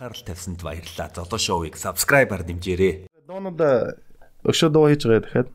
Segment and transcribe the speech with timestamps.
[0.00, 1.12] анхаарал тавьсанд баярлалаа.
[1.12, 3.04] Золоо шоуийг subscribe-аар дэмжээрэй.
[3.28, 3.60] Дуунууд
[4.48, 5.48] өшөө дуу хийж байгаа дахиад.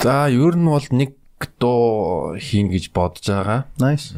[0.00, 1.12] За, ер нь бол нэг
[1.60, 3.68] дуу хийн гэж бодож байгаа.
[3.76, 4.16] Nice.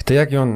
[0.00, 0.48] Гэтэ яг юу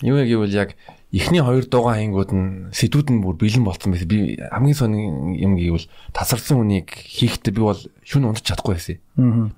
[0.00, 0.80] юу гэвэл яг
[1.12, 4.08] эхний хоёр дуугаа хийнгүүд нь сэдвүүд нь бүр бэлэн болсон байсан.
[4.08, 8.96] Би хамгийн сонин юм гэвэл тасарсан үнийг хийхдээ би бол шүн унтаж чадахгүй байсан.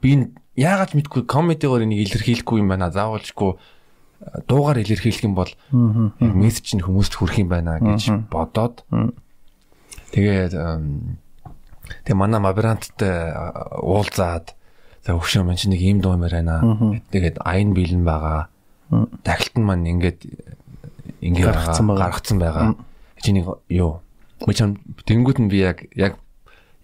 [0.03, 2.91] Би энэ яагаад мэдгүй комедигоор энийг илэрхийлэхгүй юм байна.
[2.91, 3.55] Заавалжгүй
[4.21, 5.51] дуугаар илэрхийлэх юм бол
[6.21, 8.85] мессеж нь хүмүүст хүрэх юм байна гэж бодоод.
[10.13, 10.53] Тэгээд
[12.05, 13.33] тэгээ манай мабранттай
[13.81, 14.53] уулзаад
[15.07, 16.61] за өгшөө мэн чи нэг ийм дуу юм байна.
[17.09, 18.53] Тэгээд айн бэлэн байгаа.
[19.25, 20.29] Тахилтан маань ингээд
[21.25, 22.77] ингээд гаргацсан байгаа.
[23.25, 24.05] Чи нэг юу
[24.45, 26.21] мөчм тэнгууд нь би яг яг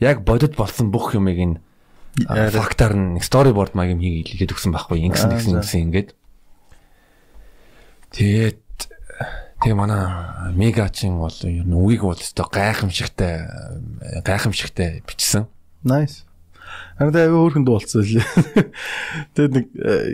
[0.01, 1.53] яг бодит болсон бүх юмыг ин
[2.25, 6.09] фактаар нь storyboard маяг юм хийгээд өгсөн байхгүй ингэсэн тэгсэн ингэсэн ингээд
[8.15, 8.63] тэгээд
[9.63, 13.49] тэгээ манай мегачин бол ер нь үгийг бол өстой гайхамшигтай
[14.23, 15.49] гайхамшигтай бичсэн.
[15.83, 16.27] Nice.
[16.99, 18.25] Харин тэгээ өөрхөн дуулсан лээ.
[19.37, 19.67] Тэгээд нэг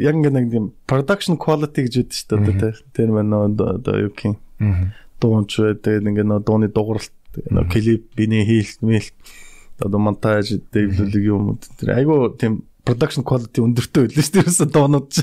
[0.03, 2.75] яг ингэ нэг тийм production quality гэж үүдэж шүү дээ.
[2.95, 4.37] Тэр манай одоо юу гэх юм.
[5.19, 7.15] Дуунч тэгээд ингэ нөө дууны дууралт
[7.51, 9.15] нөө клип биний хийлт мэлт
[9.83, 14.75] одоо монтаж дэвлэг юм тэр айгу тийм production quality өндөртэй байлээ шүү дээ.
[14.75, 15.23] Дуунууд ч.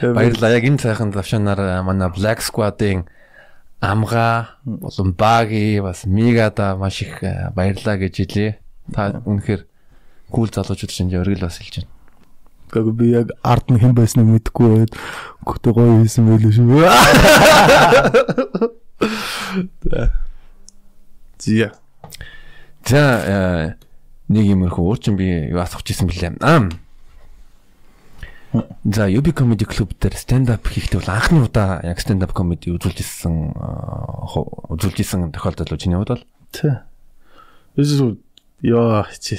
[0.00, 0.56] Баярлалаа.
[0.56, 3.04] Яг энэ цайхан завшаанаар манай Black Squad-ын
[3.80, 7.22] амга болон баги бас мигада маш их
[7.54, 8.58] баярлаа гэж хэлье.
[8.92, 9.66] Та үнэхээр
[10.32, 11.90] кул залуучууд шинж өргөл бас хэлж байна.
[12.70, 14.94] Гэхдээ би яг ард нь хэн байсныг мэдэхгүй байгаад
[15.44, 16.70] гүтээ гоё хийсэн байлээ шүү.
[21.40, 21.72] Зя.
[22.86, 23.76] За
[24.30, 26.38] нэг юмрхүү уучин би юу асуух гэсэн бэлээ.
[26.40, 26.70] Аа
[28.50, 32.74] За UB Comedy Club дээр stand up хийхдээ бол анхны удаа яг stand up comedy
[32.74, 36.74] үзүүлж ирсэн үзүүлж ирсэн тохиолдол чиний хувьд бол тий.
[37.78, 38.18] Эсвэл
[38.66, 39.38] яа чи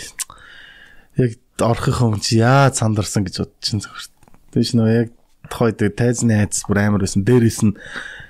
[1.19, 4.15] яг орхих юм чи яа сандарсан гэж бодчихсон зөвхөн.
[4.55, 5.09] Тэгэж нөө яг
[5.51, 7.27] тохойд тайз найз бүр амар байсан.
[7.27, 7.75] Дээрээс нь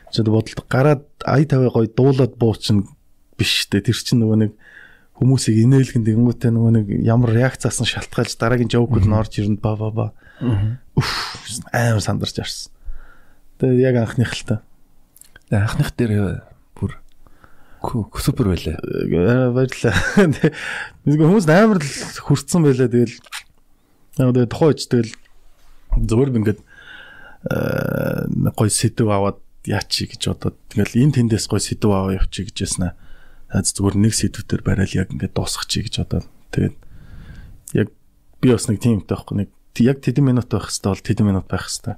[0.09, 2.90] чи бодолт гараад ая тавиа гой дуулаад буучин
[3.38, 4.52] биш те тэр чинь нөгөө нэг
[5.22, 9.78] хүмүүсийг инээлгэн дэнгүүтээ нөгөө нэг ямар реакц асан шалтгаалж дараагийн жоокуд нь орж ирнэ ба
[9.78, 10.08] ба ба.
[10.41, 11.09] Үф
[11.72, 12.74] амар сандарч ярсан.
[13.62, 14.56] Тэгээ яг анхных л та.
[15.53, 16.41] Анхных дээр
[16.75, 16.97] бүр
[18.18, 18.78] супер байлаа.
[19.53, 19.96] Баярлалаа.
[21.06, 21.94] Нэг хүмүүс амар л
[22.25, 23.18] хүрцэн байлаа тэгэл
[24.18, 25.13] яг тухайн үеч тэгэл
[26.09, 26.62] зөвөр би ингээд
[28.53, 32.94] гой сэдв аваад яачи гэж бодоод тэгэл энэ тэндээс гой сэдв аваа явчих гэж яснаа
[33.50, 36.22] зүгээр нэг сэдвээр барайл яг ингээд дуусгах чи гэж одоо
[36.53, 36.75] тэгээд
[37.78, 37.88] яг
[38.41, 39.50] би бас нэг тийм таахгүй нэг
[39.80, 41.98] яг тэдэн минут байх хэвээр бол тэдэн минут байх хэвээр.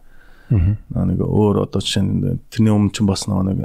[0.94, 3.60] Аа нэг өөр одоо жишээ тэрний өмнө ч бас нэг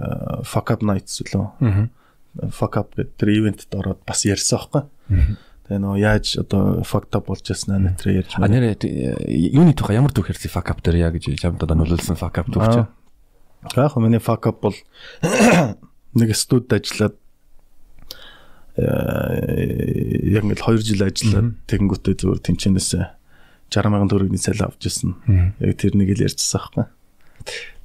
[0.48, 1.92] fuck up nights үлээ
[2.54, 4.82] fuck up гэдэг тэр ивентэд ороод бас ярьсан аахгүй.
[5.69, 8.46] Тэгээ нөө яаж одоо fucked up болж яснаа нэтрээ ярьж байна.
[8.56, 8.64] нэр
[9.52, 12.48] юуны тухай ямар дүүх ярьсан fuck up дээр яа гэж чамд одоо нөлөөлсөн fuck up
[12.48, 12.80] дүүх чи?
[13.75, 14.76] Яг миний fuck up бол
[16.19, 17.16] нэг студид ажиллаад
[18.78, 23.17] яг ингээл 2 жил ажиллаад тэгэнгүүтээ зүгээр тэнчэнээс
[23.68, 25.12] 60 мянган төгрөгийн цалин авч ирсэн.
[25.60, 26.84] Яг тэр нэг л ярьжсан байхгүй.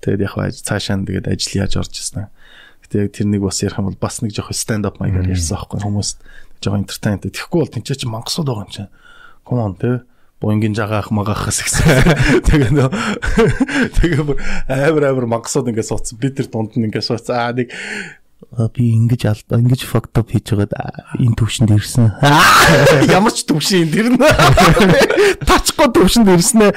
[0.04, 2.28] Тэгээд яг хаа цаашаа тэгээд ажил яаж орж ирсэн.
[2.84, 5.60] Гэтэ яг тэр нэг бас ярих юм бол бас нэг жоох stand up маягаар ярьсан
[5.60, 5.80] байхгүй.
[5.84, 6.10] Хүмүүс
[6.64, 7.28] жоох entertainment.
[7.28, 8.92] Тэгэхгүй бол тэнцээ чи мангасууд байгаа юм чинь.
[9.44, 10.04] Come on тэ
[10.44, 11.88] бонгийн жагаах магаахаас гэсэн.
[12.48, 12.90] Тэгээ нөө
[14.00, 14.24] тэгээ
[14.68, 16.20] амар амар мангасууд ингээд суудсан.
[16.20, 17.36] Би тэр дунд нь ингээд суудсан.
[17.40, 17.72] Аа нэг
[18.74, 20.74] би ингэж алдаа ингэж fucked up хийж байгаад
[21.20, 22.12] энэ төвшөнд ирсэн.
[23.18, 24.20] Ямар ч төвшин тэр нь.
[25.44, 26.74] Тачгүй төвшөнд ирсэн ээ.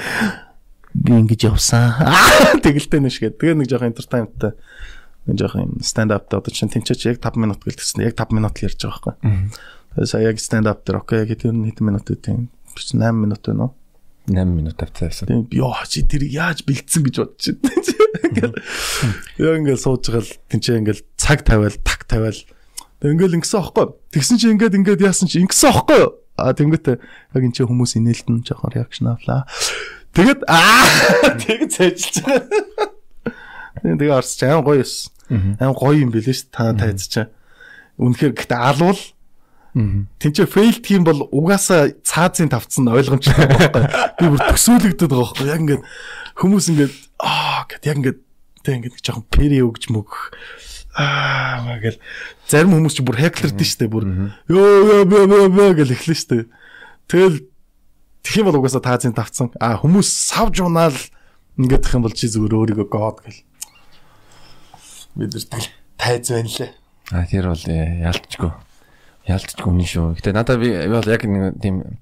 [0.96, 1.94] Би ингэж явсан.
[2.64, 3.38] Тэгэлтэй нэш гээд.
[3.40, 4.52] Тэгээ нэг жоохон entertainmentтай
[5.26, 8.06] нэг жоохон stand up дээр одоо чинь тэнцээч яг 5 минут гэлтсэн.
[8.06, 9.50] Яг 5 минут л ярьж байгаа байхгүй.
[9.98, 12.38] Тэгээ сая яг stand up дээр окей гэдэг нь хэдэн минут үү тийм
[12.78, 13.72] 8 минут байна уу?
[14.26, 15.26] 8 минут тавцаасан.
[15.30, 18.58] Тийм ёо чи тэр яаж бэлдсэн гэж бодож байна.
[19.38, 22.40] Яа ингээл сууж байгаа л тэнцээ ингээл цаг тавиал так тавиал
[23.02, 23.86] ингээл ингэсэн аахгүй.
[24.10, 26.02] Тэгсэн чи ингээд ингээд яасан чи ингэсэн аахгүй.
[26.36, 26.96] А тэнгүүтээ
[27.32, 29.46] яг энэ чи хүмүүс инээлтэн жоохон реакшн авлаа.
[30.12, 30.84] Тэгээд аа
[31.46, 32.92] тэгээд цайжилж байгаа.
[33.84, 35.08] Тэгээ орсч аим гоё юус.
[35.30, 37.30] Аим гоё юм билээ ш та тайз чаа.
[37.96, 39.00] Үнэхээр гэхдээ алвал
[39.76, 43.84] Тинчээ фейлд тийм бол угаасаа цаазын тавцсан ойлгомжтой байхгүй.
[44.16, 45.48] Би бүр төсөөлөгдөд байгаа байхгүй.
[45.52, 45.82] Яг ингээд
[46.40, 48.18] хүмүүс ингээд аа гэт яг ингээд
[48.64, 50.32] тэг ингээд жоохон пери өгж мөгөх
[50.96, 52.00] аа магээл
[52.48, 56.48] зарим хүмүүс ч бүр хеклэрдэн штэ бүр ёо ёо ёо ёо гэл эхлэн штэ.
[57.12, 57.44] Тэгэл
[58.24, 59.52] тэгэх юм бол угаасаа таазын тавцсан.
[59.60, 60.96] Аа хүмүүс савж унаал
[61.60, 63.44] ингээд их юм бол чи зүгээр өөрийгөө гоод гэл.
[65.20, 65.68] мэдэрдэг
[66.00, 66.72] тайз байна лээ.
[67.12, 68.08] А тэр бол э,
[69.26, 70.06] Ялцчгүй үнэн шүү.
[70.22, 71.98] Гэтэ надад би бол яг нэг тийм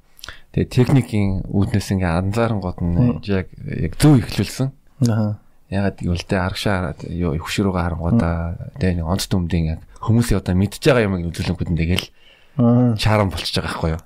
[0.53, 4.69] тэгээ техникийн үүднээс ингээ анзаарангууд нь яг яг зөв ихлүүлсэн.
[5.09, 5.41] Аа.
[5.73, 8.37] Ягаад гэвэл тэ аргашаа юу их хөшрөөгөө харангуудаа
[8.79, 12.07] тэ нэг онц дүмдийн яг хүмүүсийн одоо мэдж байгаа юм үзүүлэнгүүд нь тэгэл
[12.61, 12.95] Аа.
[13.01, 14.03] чарам болчихж байгаа байхгүй юу?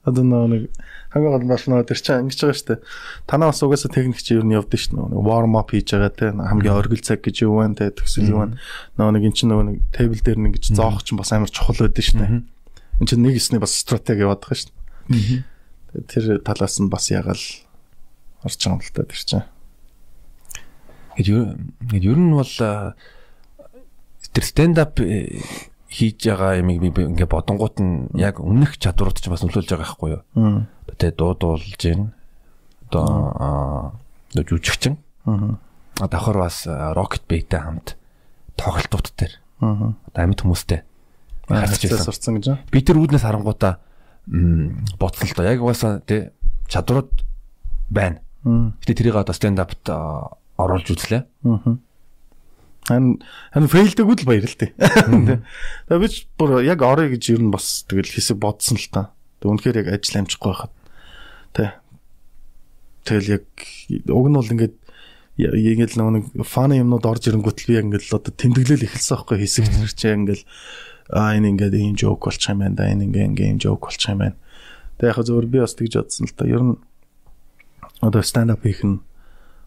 [0.00, 0.72] Э, Одоо нэг
[1.12, 2.80] хамгийн гол бас нөгөө тэр чинь ингэж байгаа шүү дээ.
[3.28, 5.12] Танаа бас угаасаа техник чи юу нь явдсан шүү дээ.
[5.12, 8.40] Нөгөө warm up хийж байгаа те хамгийн оргил цаг гэж юу вэ те төсөл юу
[8.48, 8.56] вэ.
[8.96, 11.84] Нөгөө нэг эн чинь нөгөө нэг тейбл дээр нэг ингэж зоох чинь бас амар чухал
[11.84, 12.32] байдаг шүү дээ.
[12.32, 15.44] Эн чинь нэг эсний бас стратеги яваад байгаа шүү дээ.
[16.08, 17.44] Тэр талаас нь бас ягаал
[18.40, 19.44] орж байгаа юм л та тэр чинь.
[21.20, 22.96] Гэт ер нь бол а,
[24.32, 24.96] тэр stand up
[25.90, 30.10] хийж байгаа юмыг би ингээ бодонгууд нь яг өмнөх чадварууд ч бас нөлөөлж байгаа байхгүй
[30.14, 30.22] юу?
[30.94, 32.14] Тэгээ дуудуулж гин.
[32.90, 33.06] Одоо
[33.38, 33.82] аа
[34.34, 34.96] жүжигчин.
[35.26, 35.58] Аа.
[36.06, 37.98] Давхар бас Rocket Bay-тэй хамт
[38.56, 39.92] тоглолтууд дээр Аа.
[40.08, 40.80] одоо амьд хүмүүстэй
[41.50, 42.06] харьцаж байсан.
[42.06, 42.46] сурцсан гэж.
[42.70, 43.82] Би тэр үүднээс харангуудаа
[44.30, 45.44] м, боцсон л доо.
[45.50, 46.30] Яг угаасаа тий
[46.70, 47.10] чадварууд
[47.90, 48.22] байна.
[48.46, 49.90] Гэтэ тэрийг одоо stand up-т
[50.56, 51.26] оруулж үзлээ.
[51.44, 51.76] Аа.
[52.90, 53.22] Хан
[53.54, 54.74] хан фейлдэггүй л баяр л тээ.
[55.86, 59.14] Тэгээ би ч бүр яг орё гэж ер нь бас тэгэл хэсэг бодсон л та.
[59.38, 60.74] Тэг үнэхээр яг ажил амжихгүй байхад.
[61.54, 61.78] Тэ.
[63.06, 63.46] Тэгэл яг
[64.10, 64.74] уг нь бол ингээд
[65.38, 69.64] ингээд нэг фаны юмнууд орж ирэнгүүт л би ингээд л одоо тэмдэглэл эхэлсэн байхгүй хэсэг
[69.94, 70.42] чи ингээд
[71.14, 74.10] аа энэ ингээд ийм жоок болчих юм байна да энэ ингээд ингээд ийм жоок болчих
[74.10, 74.36] юм байна.
[74.98, 76.44] Тэг яг зөвөр би бас тэгж бодсон л та.
[76.44, 76.74] Ер нь
[78.02, 79.00] одоо stand up хийх нь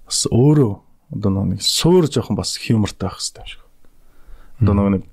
[0.06, 0.74] бас өөрөө
[1.14, 3.62] одоо нэг суур жоохон бас хьюмортай байх хэрэгтэй юм шиг.
[4.62, 5.04] Одоо нөгөө нэг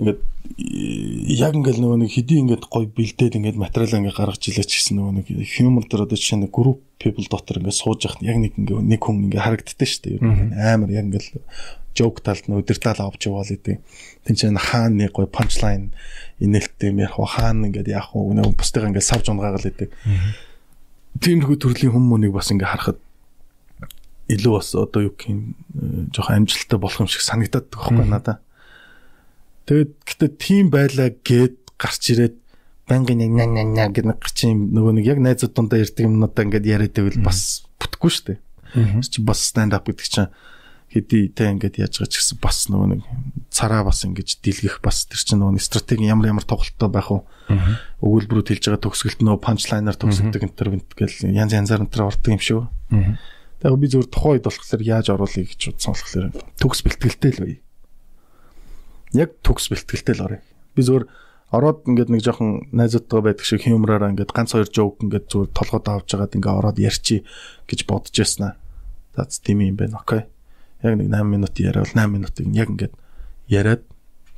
[0.00, 0.20] ингээд
[1.40, 5.14] яг ингээл нөгөө нэг хэдий ингээд гой бэлдээд ингээд материал ингээд гаргаж илээч гэсэн нөгөө
[5.18, 8.86] нэг хьюмор дээр одоо жишээ нь group people дотор ингээд сууж яхад яг нэг ингээд
[8.86, 10.22] нэг хүн ингээд харагддаг шүү дээ.
[10.56, 11.42] Амар яг ингээл
[11.94, 13.82] joke талд нь удирдал авч яваал идэв.
[14.24, 15.90] Тин чинь хаана нэг гой punchline
[16.38, 19.90] инээлттэй ярих уу хаана ингээд яах уу нөгөө бусдыг ингээд савж унгаагаал идэв.
[21.18, 22.98] Тиймэрхүү төрлийн хүмүүнийг бас ингээд харахад
[24.30, 25.40] илүү бас одоо юу гэх юм
[25.74, 28.36] э, жоохон амжилттай болох юм шиг санагдаад байгаа байхгүй надаа.
[29.66, 32.36] Тэгээд гэтээ тийм байлаа гэд гарч ирээд
[32.90, 36.42] бангийн яг нян нян нян гэдэг гарч юм нөгөө нэг яг найзууд дундаа ярьдаг юмнуудаа
[36.46, 38.38] ингээд яриад байвал бас бүтэхгүй шүү дээ.
[39.06, 40.30] Чи бас stand up гэдэг чинь
[40.90, 43.02] хэдий тэ ингээд яаж байгаа ч гэсэн бас нөгөө нэг
[43.54, 47.22] цараа бас ингэж дэлгэх бас тэр чинь нөгөө стратеги ямар ямар тоглолттой байх уу?
[48.02, 50.68] Өгүүлбэрүүд хэлж байгаа төгсгөлт нөгөө панчлайнаар төгсгдөг энэ төр
[50.98, 52.62] гэл янз янзаар энэ төр ордог юм шүү.
[53.60, 56.26] Тэгээ би зөвхөн тухайн үед болохоор яаж оруулъя гэж бодсон болохоор
[56.56, 57.54] төгс бэлтгэлтэй л бай.
[59.12, 60.38] Яг төгс бэлтгэлтэй л орё.
[60.72, 61.08] Би зөвхөн
[61.50, 65.86] ороод ингээд нэг жоохон найзуудтайгаа байдаг шиг хьюмораараа ингээд ганц хоёр жоок ингээд зүгээр толгойд
[65.90, 67.26] авч жагаад ингээд ороод ярьчи
[67.66, 68.54] гэж бодож яснаа.
[69.18, 69.98] That's тийм юм байна.
[69.98, 70.30] Окей.
[70.86, 72.94] Яг нэг 8 минут яриад 8 минутыг яг ингээд
[73.50, 73.82] яриад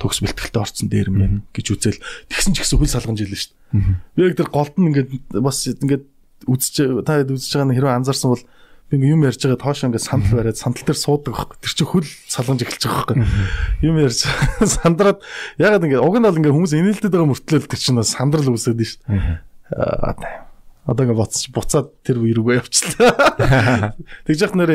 [0.00, 2.00] төгс бэлтгэлтэй орцсон дээр юм байна гэж үзэл
[2.32, 4.00] тэгсэн ч гэсэн хөл салгамж илэн шүү дээ.
[4.16, 6.04] Би яг тэр голд нь ингээд бас ингээд
[6.48, 8.44] үзэж та үзэж байгаа нь хэрвээ анзаарсан бол
[8.92, 11.56] ингээ юм ярьж байгаа тоошоо ингээ сандал бариад сандал дээр суудаг байхгүй.
[11.64, 13.88] Тэр чинь хөл салгамж эхэлж байгаа байхгүй.
[13.88, 14.20] Юм ярьж
[14.76, 15.18] сандраад
[15.56, 19.00] ягаад ингээ уг нь бол ингээ хүмүүс инээлдэд байгаа мөртлөө тэр чинь сандрал үүсээд шүү
[19.08, 20.36] дээ.
[20.84, 23.94] Одоо ингээ буцаж буцаад тэр үе рүүгээ явчихлаа.
[24.28, 24.72] Тэгж яхад нэр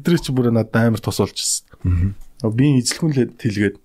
[0.00, 2.16] идрээ чи бүр надад амар тус болчихсон.
[2.48, 3.76] Би эзлэхүн тэлгээд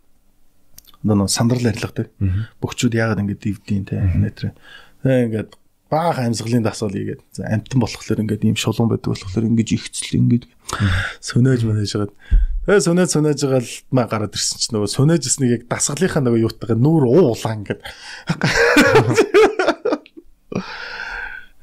[1.04, 2.16] одоо сандрал арилгадаг.
[2.64, 4.56] Бөхчүүд яагаад ингэ дивдийн те нэтрэ.
[5.04, 5.59] Ингээд
[5.90, 10.44] баах амьсгалын дасгал ийгээд за, амтан болохоор ингээд ийм шулуун байдаг болохоор ингэж ихцэл ингэж
[11.26, 12.14] сөнөөж мөнөж жагаад
[12.70, 16.78] тэгээ сөнөөж сөнөөж байгаа л маа гараад ирсэн чинь нөгөө сөнөөжснэг яг дасгалынхаа нөгөө юутайгаа
[16.78, 17.82] нүүр уулаа ингээд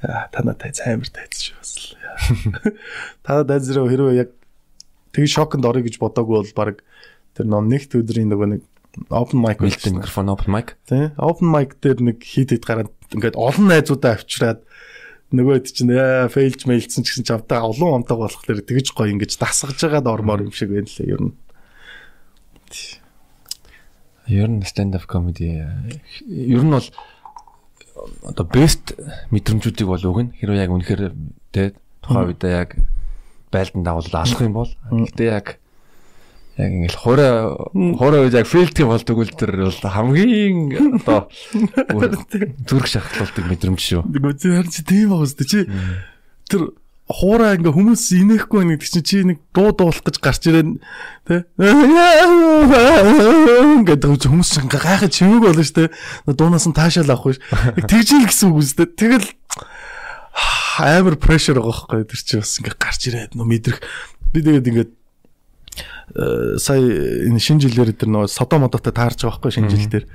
[0.06, 1.96] Аа танаа тай амар тайц шүү бас л.
[3.24, 4.30] Та дайз руу хэрвээ яг
[5.10, 6.84] тэг шоконд орё гэж бодоогүй бол баг
[7.34, 8.62] тэр ном нэгт өдрийн нөгөө нэг
[9.10, 9.96] open mic байсан.
[9.96, 10.76] микрофон open mic.
[10.88, 11.10] Тий.
[11.16, 14.60] Open mic дээр нэг хит хит гараад ингээд олон найзуудаа авчираад
[15.34, 19.38] нөгөөд чинь яа фейлж мэйлцсэн ч гэсэн ч автаа олон амтаг болохоор тэгж гоё ингэж
[19.38, 21.34] дасгаж байгаад ормоор юм шиг байна лээ ер нь.
[24.30, 25.70] Ер нь stand up comedy э,
[26.26, 26.88] ер нь бол
[28.22, 28.94] одоо best
[29.34, 30.34] мэдрэмжүүдийг бол өгнө.
[30.38, 31.02] Хэрвээ яг үнэхээр
[31.50, 32.70] тэ тухайн үедээ яг
[33.50, 35.58] байлдан дагуул алах юм бол гэтээ яг
[36.56, 37.36] яг ингээл хураа
[37.72, 40.72] хураа үед яг фейлт юм бол тэгвэл тэр бол хамгийн
[41.04, 41.28] одоо
[42.64, 44.02] зүрх шахалтуулдаг мэдрэмж шүү.
[44.40, 45.44] Чи харин чи тийм байгаа үстэй.
[45.44, 45.58] Чи
[46.48, 46.72] тэр
[47.06, 50.82] хуураа ингээ хүмүүс инехгүй нэг чинь чи нэг дуу дуулах гэж гарч ирэн
[51.22, 51.46] тэ?
[53.86, 57.40] ингээд хүмүүс чинь гайхаж чимэг болно шүү дээ дуунаас нь таашаал авахгүй ш
[57.86, 59.28] тэгжил гэсэн үг үстэй тэгэл
[60.82, 63.78] амар прешэр байгаа байхгүй тэр чи бас ингээ гарч ирээд нөө мэдрэх.
[64.34, 64.90] Би тэгээд ингээд
[66.14, 66.82] сая
[67.26, 70.06] энэ шинэ жилээр тэр нөгөө содо модотой таарч байгаа байхгүй шинэ жил дээр.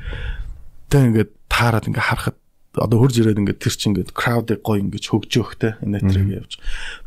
[0.88, 2.38] Тэг ингээд таарад ингээд харахад
[2.80, 6.52] одоо хурж ирээд ингээд тэр чинь ингээд crowd-ыг гой ингээд хөгжөөх те энэ нэтрийг явж.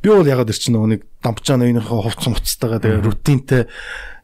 [0.05, 3.62] Би бол ягаад тэр чинь нөгөө нэг дампчаа нөөнийхөө хувц муцтайгаа тэгээ рутинтэй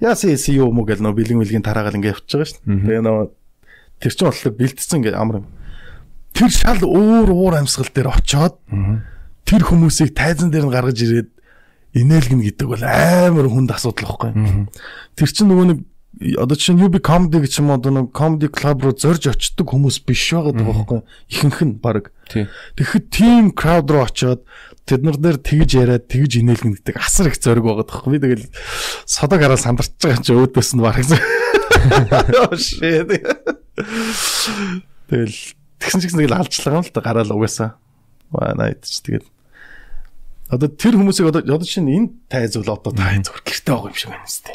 [0.05, 2.85] яасан юм уу гэл нөгөө бэлэн бэлгийн тараагаал ингээд явж байгаа шүү дээ.
[2.85, 3.27] Тэгээ нөгөө
[4.05, 5.47] тэр чинь болохоор бэлдсэн ингээд амар юм.
[6.37, 8.55] Тэр шал өөр уур амьсгал дээр очоод
[9.49, 11.31] тэр хүмүүсийг тайзан дээр нь гаргаж ирээд
[11.95, 14.67] инээлгэн гэдэг бол амар хүнд асуудал واخгүй.
[15.17, 15.79] Тэр чинь нөгөө нэг
[16.39, 20.35] одоо чинь UB comedy гэж юм одоо нэг comedy club руу зорж очдог хүмүүс биш
[20.35, 22.11] байгаад байгаа байхгүй ихэнх нь баг.
[22.31, 24.43] Тэгэхэд team crowd руу очиод
[24.85, 28.19] тэд нар дээр тэгж яриад тэгж инээлгэн гэдэг асар их зориг байгаа байхгүй.
[28.19, 28.47] Би тэгэл
[29.07, 31.07] содог хараа сандарч байгаа чи өөдөөс нь барах.
[35.09, 35.39] Тэгэл
[35.79, 37.79] тэгсэн ч гэсэн тэгэл алжлаа юм л да гараал угаасаа.
[38.35, 39.27] Ваа найт ч тэгэл
[40.51, 43.95] одоо тэр хүмүүсийг одоо одоо чинь энэ тайз бол одоо та зүгээр гэрте байгаа юм
[43.95, 44.53] шиг байна сте.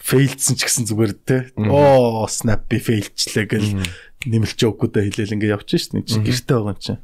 [0.00, 1.36] Фейлдсэн ч гэсэн зүгээр те.
[1.60, 3.84] Оо snap би фейлчлээ гэл
[4.24, 7.02] нэмэлт жоокуудаа хэлээл ингээ явчих шин чи гэрте байгаа юм чинь.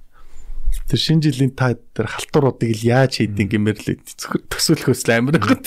[0.89, 5.37] Тэр шинэ жилийн та тэр халтуруудыг л яаж хийдин гэмээр л зөвхөн төсөөлөхөөс л амар
[5.37, 5.67] байгаад.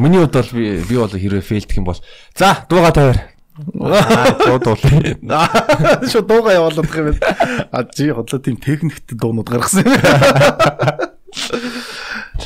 [0.00, 2.00] Миний хувьд бол би би бол хэрвээ фейлдэх юм бол
[2.32, 3.36] за дууга тавиар.
[3.76, 4.76] Аа дуу дуу.
[6.12, 7.68] Шо дууга явуулах юм байна.
[7.74, 9.84] А чи хотлоо тийм техникт дуунууд гаргасан.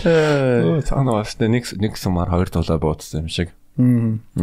[0.03, 3.51] Цаанаас нэг нэг сумаар хоёр дуулаа буудсан юм шиг.